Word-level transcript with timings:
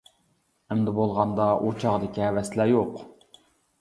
ئەمدى 0.75 0.93
بولغاندا 0.99 1.47
ئۇ 1.67 1.75
چاغدىكى 1.85 2.25
ھەۋەسلەر 2.27 2.77
يوق. 2.77 2.99